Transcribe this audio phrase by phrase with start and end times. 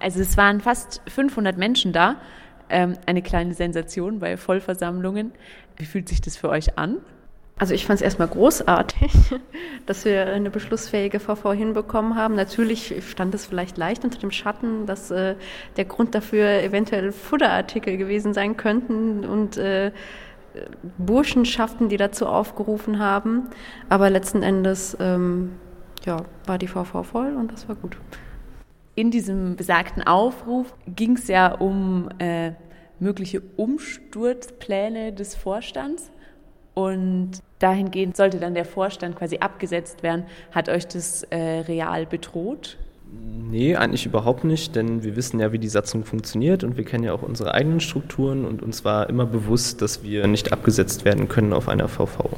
[0.00, 2.16] Also es waren fast 500 Menschen da.
[2.70, 5.32] Ähm, eine kleine Sensation bei Vollversammlungen.
[5.76, 6.98] Wie fühlt sich das für euch an?
[7.58, 9.12] Also ich fand es erstmal großartig,
[9.86, 12.34] dass wir eine beschlussfähige VV hinbekommen haben.
[12.34, 15.34] Natürlich stand es vielleicht leicht unter dem Schatten, dass äh,
[15.76, 19.90] der Grund dafür eventuell Futterartikel gewesen sein könnten und äh,
[20.98, 23.48] Burschenschaften, die dazu aufgerufen haben.
[23.88, 25.52] Aber letzten Endes ähm,
[26.04, 27.96] ja, war die VV voll und das war gut.
[28.98, 32.50] In diesem besagten Aufruf ging es ja um äh,
[32.98, 36.10] mögliche Umsturzpläne des Vorstands.
[36.74, 37.30] Und
[37.60, 40.24] dahingehend sollte dann der Vorstand quasi abgesetzt werden.
[40.50, 42.76] Hat euch das äh, real bedroht?
[43.48, 47.04] Nee, eigentlich überhaupt nicht, denn wir wissen ja, wie die Satzung funktioniert und wir kennen
[47.04, 51.28] ja auch unsere eigenen Strukturen und uns war immer bewusst, dass wir nicht abgesetzt werden
[51.28, 52.30] können auf einer VV.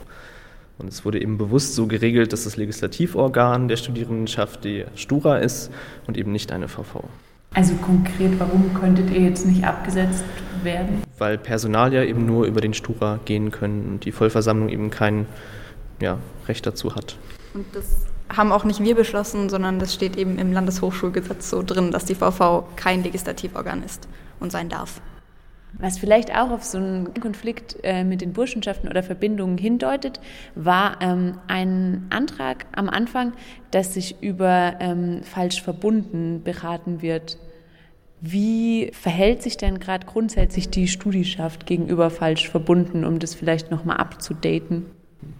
[0.80, 5.70] Und es wurde eben bewusst so geregelt, dass das Legislativorgan der Studierendenschaft die Stura ist
[6.06, 7.05] und eben nicht eine VV.
[7.53, 10.25] Also konkret, warum könntet ihr jetzt nicht abgesetzt
[10.62, 11.03] werden?
[11.19, 15.27] Weil Personal ja eben nur über den Stura gehen können und die Vollversammlung eben kein
[16.00, 17.17] ja, Recht dazu hat.
[17.53, 21.91] Und das haben auch nicht wir beschlossen, sondern das steht eben im Landeshochschulgesetz so drin,
[21.91, 25.00] dass die VV kein Legislativorgan ist und sein darf.
[25.78, 30.20] Was vielleicht auch auf so einen Konflikt äh, mit den Burschenschaften oder Verbindungen hindeutet,
[30.54, 33.32] war ähm, ein Antrag am Anfang,
[33.70, 37.38] dass sich über ähm, falsch verbunden beraten wird.
[38.20, 43.96] Wie verhält sich denn gerade grundsätzlich die Studieschaft gegenüber falsch verbunden, um das vielleicht nochmal
[43.96, 44.86] abzudaten?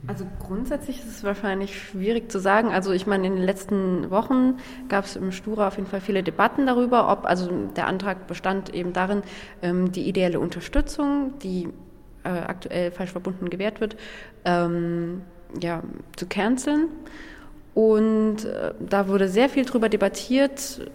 [0.06, 2.68] Also grundsätzlich ist es wahrscheinlich schwierig zu sagen.
[2.70, 6.22] Also ich meine, in den letzten Wochen gab es im Stura auf jeden Fall viele
[6.22, 9.22] Debatten darüber, ob, also der Antrag bestand eben darin,
[9.62, 11.68] ähm, die ideelle Unterstützung, die
[12.24, 13.96] äh, aktuell falsch verbunden gewährt wird,
[14.44, 15.22] ähm,
[15.60, 15.82] ja,
[16.16, 16.88] zu canceln.
[17.74, 20.90] Und äh, da wurde sehr viel darüber debattiert.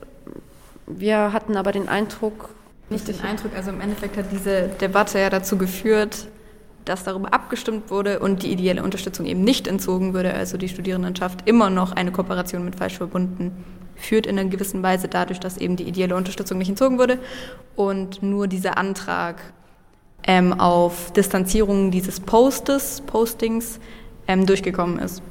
[0.87, 2.49] Wir hatten aber den Eindruck,
[2.89, 6.27] nicht den Eindruck, also im Endeffekt hat diese Debatte ja dazu geführt,
[6.85, 11.47] dass darüber abgestimmt wurde und die ideelle Unterstützung eben nicht entzogen würde, also die Studierendenschaft
[11.47, 13.51] immer noch eine Kooperation mit falsch verbunden
[13.95, 17.19] führt in einer gewissen Weise dadurch, dass eben die ideelle Unterstützung nicht entzogen wurde
[17.75, 19.41] und nur dieser Antrag
[20.27, 23.79] ähm, auf Distanzierung dieses Postes, Postings
[24.27, 25.21] ähm, durchgekommen ist.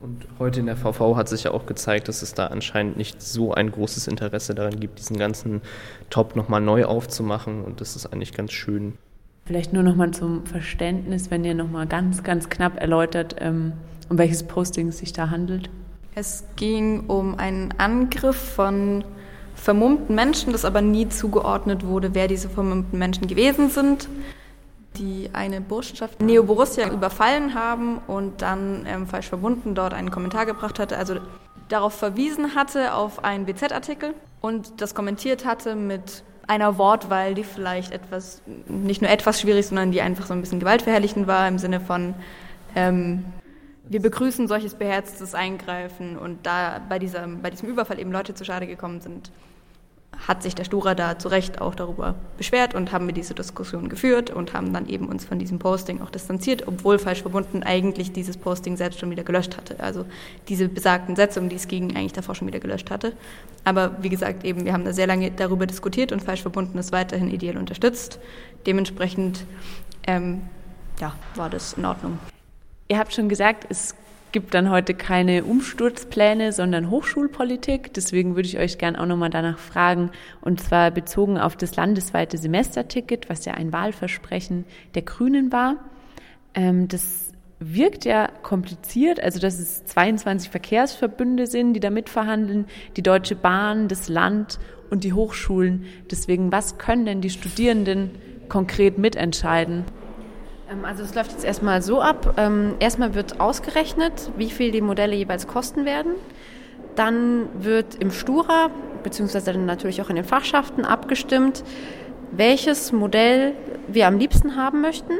[0.00, 3.22] Und heute in der VV hat sich ja auch gezeigt, dass es da anscheinend nicht
[3.22, 5.62] so ein großes Interesse daran gibt, diesen ganzen
[6.10, 7.64] Top nochmal neu aufzumachen.
[7.64, 8.98] Und das ist eigentlich ganz schön.
[9.46, 13.74] Vielleicht nur noch mal zum Verständnis, wenn ihr noch mal ganz, ganz knapp erläutert, ähm,
[14.08, 15.68] um welches Posting es sich da handelt.
[16.14, 19.04] Es ging um einen Angriff von
[19.54, 24.08] vermummten Menschen, das aber nie zugeordnet wurde, wer diese vermummten Menschen gewesen sind,
[24.96, 30.46] die eine Burschenschaft Neo Borussia überfallen haben und dann ähm, falsch verbunden dort einen Kommentar
[30.46, 31.16] gebracht hatte, also
[31.68, 37.92] darauf verwiesen hatte auf einen BZ-Artikel und das kommentiert hatte mit einer Wortwahl, die vielleicht
[37.92, 41.80] etwas, nicht nur etwas schwierig, sondern die einfach so ein bisschen gewaltverherrlichend war, im Sinne
[41.80, 42.14] von,
[42.74, 43.24] ähm,
[43.88, 48.44] wir begrüßen solches beherztes Eingreifen und da bei, dieser, bei diesem Überfall eben Leute zu
[48.44, 49.30] Schade gekommen sind,
[50.26, 53.88] hat sich der Stura da zu Recht auch darüber beschwert und haben wir diese Diskussion
[53.88, 58.12] geführt und haben dann eben uns von diesem Posting auch distanziert, obwohl falsch verbunden eigentlich
[58.12, 59.80] dieses Posting selbst schon wieder gelöscht hatte.
[59.80, 60.04] Also
[60.48, 63.12] diese besagten Sätze, um die es ging, eigentlich davor schon wieder gelöscht hatte.
[63.64, 66.92] Aber wie gesagt, eben, wir haben da sehr lange darüber diskutiert und falsch verbunden ist
[66.92, 68.18] weiterhin ideell unterstützt.
[68.66, 69.44] Dementsprechend
[70.06, 70.42] ähm,
[71.00, 72.18] ja, war das in Ordnung.
[72.88, 73.94] Ihr habt schon gesagt, es
[74.34, 77.94] gibt dann heute keine Umsturzpläne, sondern Hochschulpolitik.
[77.94, 82.36] Deswegen würde ich euch gerne auch nochmal danach fragen, und zwar bezogen auf das landesweite
[82.36, 84.64] Semesterticket, was ja ein Wahlversprechen
[84.96, 85.76] der Grünen war.
[86.52, 87.30] Ähm, das
[87.60, 92.66] wirkt ja kompliziert, also dass es 22 Verkehrsverbünde sind, die da mitverhandeln,
[92.96, 94.58] die Deutsche Bahn, das Land
[94.90, 95.84] und die Hochschulen.
[96.10, 98.10] Deswegen, was können denn die Studierenden
[98.48, 99.84] konkret mitentscheiden?
[100.74, 102.34] Ähm, also es läuft jetzt erstmal so ab.
[102.36, 106.12] Ähm, erstmal wird ausgerechnet, wie viel die Modelle jeweils kosten werden.
[106.96, 108.70] Dann wird im Stura,
[109.02, 111.64] beziehungsweise dann natürlich auch in den Fachschaften abgestimmt,
[112.30, 113.52] welches Modell
[113.88, 115.12] wir am liebsten haben möchten.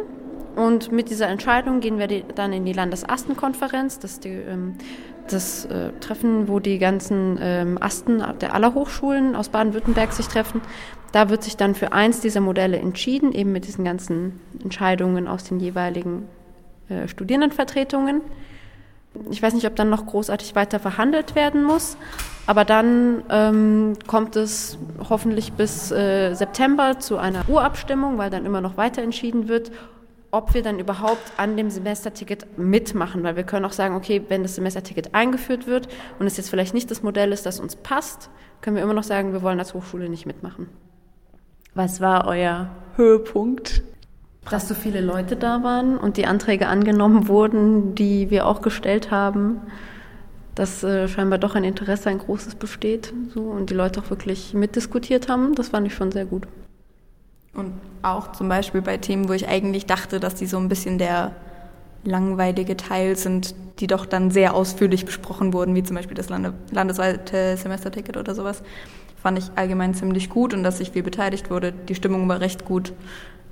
[0.57, 4.75] Und mit dieser Entscheidung gehen wir die, dann in die Landesastenkonferenz, das ist die, ähm,
[5.29, 10.61] das äh, Treffen, wo die ganzen ähm, Asten der aller Hochschulen aus Baden-Württemberg sich treffen.
[11.13, 15.45] Da wird sich dann für eins dieser Modelle entschieden, eben mit diesen ganzen Entscheidungen aus
[15.45, 16.29] den jeweiligen
[16.89, 18.21] äh, Studierendenvertretungen.
[19.31, 21.97] Ich weiß nicht, ob dann noch großartig weiter verhandelt werden muss,
[22.47, 24.77] aber dann ähm, kommt es
[25.09, 29.71] hoffentlich bis äh, September zu einer Urabstimmung, weil dann immer noch weiter entschieden wird,
[30.35, 34.43] ob wir dann überhaupt an dem Semesterticket mitmachen, weil wir können auch sagen, okay, wenn
[34.43, 35.87] das Semesterticket eingeführt wird
[36.19, 39.05] und es jetzt vielleicht nicht das Modell ist, das uns passt, können wir immer noch
[39.05, 40.69] sagen, wir wollen als Hochschule nicht mitmachen.
[41.75, 43.83] Was war euer Höhepunkt?
[44.51, 49.13] Dass so viele Leute da waren und die Anträge angenommen wurden, die wir auch gestellt
[49.13, 49.61] haben,
[50.57, 54.53] dass äh, scheinbar doch ein Interesse, ein großes besteht so, und die Leute auch wirklich
[54.53, 56.49] mitdiskutiert haben, das fand ich schon sehr gut.
[57.55, 57.73] Und
[58.03, 61.33] auch zum Beispiel bei Themen, wo ich eigentlich dachte, dass die so ein bisschen der
[62.05, 66.55] langweilige Teil sind, die doch dann sehr ausführlich besprochen wurden, wie zum Beispiel das Lande
[66.71, 68.63] landesweite Semesterticket oder sowas,
[69.23, 71.73] fand ich allgemein ziemlich gut und dass sich viel beteiligt wurde.
[71.73, 72.93] Die Stimmung war recht gut.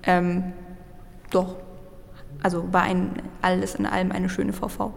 [0.03, 0.53] Ähm,
[1.31, 1.57] doch,
[2.43, 4.93] also war ein, alles in allem eine schöne VV.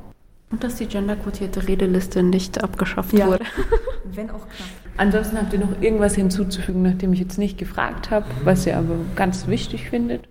[0.51, 3.27] Und dass die genderquotierte Redeliste nicht abgeschafft ja.
[3.27, 3.45] wurde.
[4.03, 4.84] Wenn auch knapp.
[4.97, 8.95] Ansonsten habt ihr noch irgendwas hinzuzufügen, nachdem ich jetzt nicht gefragt habe, was ihr aber
[9.15, 10.27] ganz wichtig findet?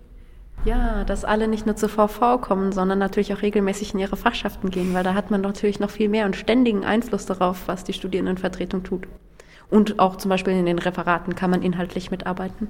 [0.65, 4.71] Ja, dass alle nicht nur zur VV kommen, sondern natürlich auch regelmäßig in ihre Fachschaften
[4.71, 7.93] gehen, weil da hat man natürlich noch viel mehr und ständigen Einfluss darauf, was die
[7.93, 9.07] Studierendenvertretung tut.
[9.69, 12.67] Und auch zum Beispiel in den Referaten kann man inhaltlich mitarbeiten.